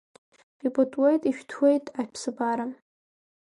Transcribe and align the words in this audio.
Ипытуеит, 0.65 1.23
ишәҭуеит 1.29 1.85
аԥсабара! 2.01 2.65